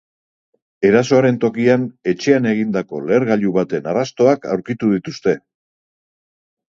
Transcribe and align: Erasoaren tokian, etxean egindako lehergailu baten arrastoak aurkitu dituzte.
Erasoaren 0.87 1.35
tokian, 1.43 1.83
etxean 2.13 2.49
egindako 2.53 3.03
lehergailu 3.11 3.53
baten 3.61 3.91
arrastoak 3.93 4.49
aurkitu 4.55 4.91
dituzte. 4.95 5.37